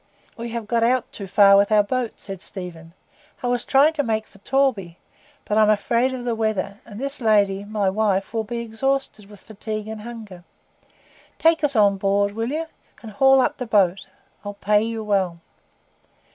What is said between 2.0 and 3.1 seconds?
said Stephen.